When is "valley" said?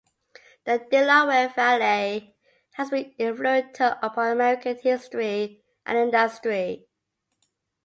1.49-2.35